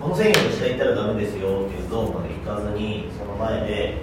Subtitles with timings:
[0.00, 3.98] この線より下行ったらダメですよっていうゾーンまで行かずにその前で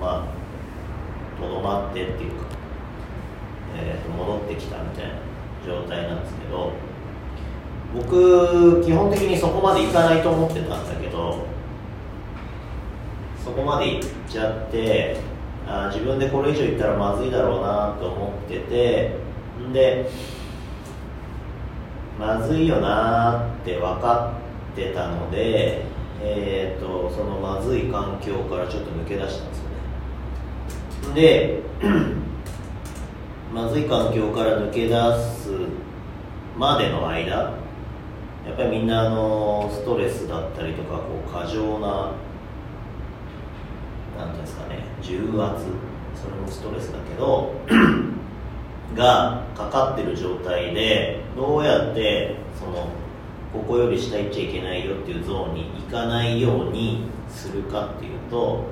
[0.00, 2.46] まあとどまってっていうか、
[3.76, 5.12] えー、と戻ってきたみたいな
[5.66, 6.72] 状態なんですけど
[7.94, 11.44] 僕基本的にそこまで行かないと思ってたんだけど
[13.44, 15.18] そこまで行っちゃって
[15.66, 19.16] あ自分でこれ以上行ったらまずいだろうなと思ってて
[19.60, 20.08] んで
[22.18, 24.51] まずいよなって分かって
[24.94, 25.84] たので、
[26.20, 31.14] えーと、そのまずい環境からちょっと抜け出したんですよね。
[31.14, 31.62] で
[33.52, 34.94] まずい環境から抜け出
[35.34, 35.50] す
[36.56, 37.34] までの間
[38.46, 42.12] やっぱりみんなあのストレスだったりとかこう過剰な
[44.18, 45.66] 何ていうんですかね重圧
[46.14, 47.54] それもストレスだけど
[48.94, 52.88] がかかってる状態でどうやってその
[53.52, 58.64] ここより下行っちゃいけないよっていうゾーンに行かないようにするかっていうと、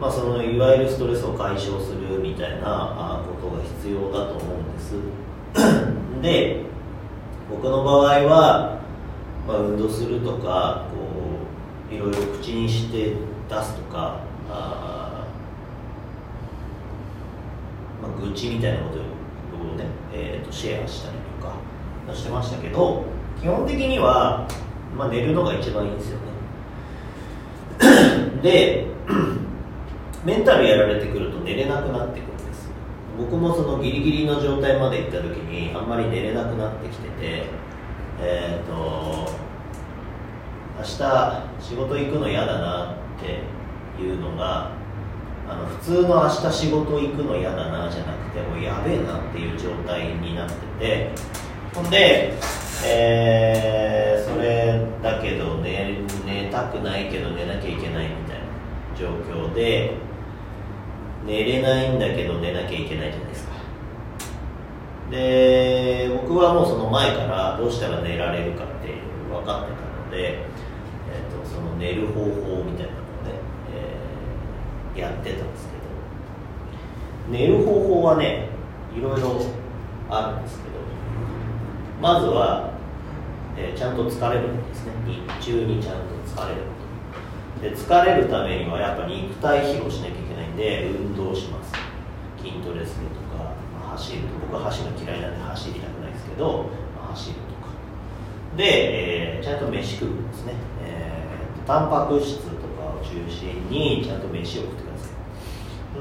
[0.00, 4.94] まあ、そのいわゆるストレスを解消するみたいなことが必要だと思うんです。
[6.22, 6.62] で
[7.50, 8.78] 僕の場合は、
[9.46, 10.96] まあ、運動するとかこ
[11.90, 13.14] ういろいろ口にして
[13.48, 15.26] 出すとかあ、
[18.00, 23.04] まあ、愚痴みたいなことをね、えーと、シェアしたりとかしてましたけど
[23.42, 24.46] 基本的には、
[24.96, 26.22] まあ、寝るのが一番いいんですよね。
[28.40, 28.86] で
[30.24, 32.70] メンタルやられてくると寝れなくなってくるんです。
[33.18, 37.46] 僕もそのギリギリの状態まで行った時にあんまり寝れなくなってきてて
[38.20, 39.32] えっ、ー、と
[40.78, 44.70] 明日仕事行くの嫌だなっていうのが
[45.48, 51.42] あの普通の明日仕事行くの嫌だなじゃなくてもうやべえなっていう状態になってて。
[51.74, 52.34] ほんで、
[52.84, 58.44] えー、それだけど寝寝たくないけど寝なきゃいけないみたいな
[58.98, 59.94] 状況で
[61.24, 63.52] 寝れないんだけど寝なきゃいけないじゃないですか。
[65.10, 68.94] で僕はもうその前からどうしたら寝られるかって
[69.30, 73.34] 分かってたので、えーと、その寝る方法みたいなのをね
[74.96, 75.72] えやってたんですけ
[77.30, 77.38] ど。
[77.38, 78.48] 寝る方法はね
[78.96, 79.40] いろいろ
[80.10, 80.72] あるんですけど。
[82.02, 82.71] まずは、
[83.56, 84.92] えー、ちゃんと疲れることですね。
[85.40, 86.66] 日中にちゃんと疲れるこ
[87.60, 87.62] と。
[87.62, 91.72] で疲れるためにはやっぱ肉体疲労しなきゃいけないんで運動します。
[92.38, 97.70] 筋トレするとか、まあ、走ると僕は走るの嫌いなんで走りたくないですけど、まあ、走るとか。
[98.56, 102.52] で、えー、ちゃんと飯食うんですね、えー、タンパク質とか
[102.98, 105.08] を中心にちゃんと飯を食ってくださ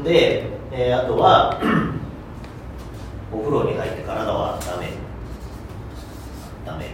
[0.00, 0.02] い。
[0.04, 1.58] で、えー、あとは
[3.32, 4.92] お風呂に入って体を温める
[6.66, 6.90] 温める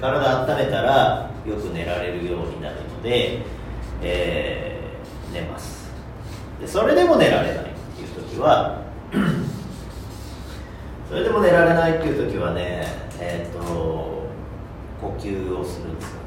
[0.00, 3.42] 体温めたらよく寝られるようになるので、
[4.02, 5.90] えー、寝ます。
[6.60, 7.66] でそれでも寝られないっ
[7.96, 8.82] ていう時は
[11.08, 12.86] それでも寝られないっていう時はね
[13.18, 14.26] えっ、ー、と
[15.00, 16.20] 呼吸をするんですよ。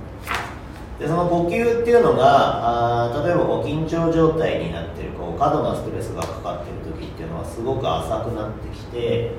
[1.00, 9.31] でその呼吸っていうのがあ例えばこう緊張状態になってるこう過度なストレスがかかってる時っていうのはすごく浅くなってきて、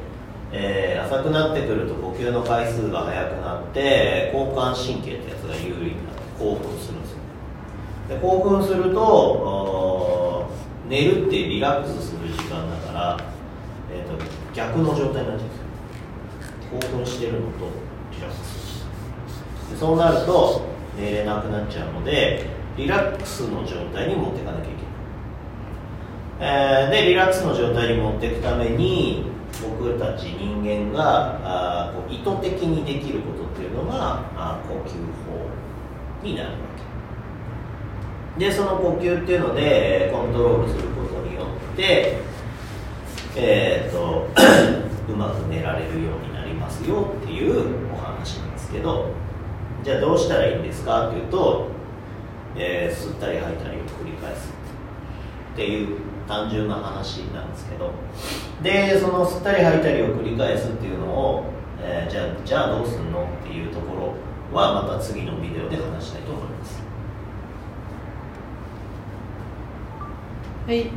[0.57, 7.19] えー、浅くなってくると呼吸の回数が速くなって交感神経ってやつが有利になって興奮するんですよ
[8.09, 10.49] で興奮すると
[10.89, 13.19] 寝るってリラックスする時間だから、
[13.93, 15.65] えーと、逆の状態になっちゃうんですよ。
[16.81, 17.45] 興奮してるのと
[18.13, 18.85] リラックス
[19.71, 20.63] でそうなると
[20.97, 24.67] 寝れなくなっちゃうのでリラックスの状態に持っていかなきゃい
[26.39, 34.93] けない、えー、でリラックスの状態に持っていくために僕たち人間があこう意図的にできることっていうのがあ呼吸
[35.27, 35.49] 法
[36.23, 36.57] になるわ
[38.37, 38.45] け。
[38.47, 41.43] でその呼吸っていうのでコントロールすることによ
[41.73, 42.19] って
[43.37, 44.29] えーと
[45.13, 49.11] うまく寝られるようになりますよっていうお話なんですけど
[49.85, 51.69] じゃあどうしたらいいんですかっていうと、
[52.57, 54.64] えー、吸ったり吐いたりを繰り返す。
[55.55, 57.93] っていう単純な話なんですけど。
[58.63, 61.45] でその吸ったり吐いたりを繰り返すっていうのを、
[61.81, 63.95] えー、じゃあじゃあどうすんのっていうとこ
[64.53, 66.83] ろはまた次のビデオで話したいと思います。
[70.67, 70.91] はい。